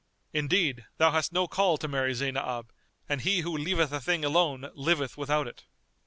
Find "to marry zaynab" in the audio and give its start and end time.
1.77-2.71